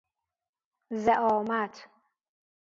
[0.91, 1.87] زعامت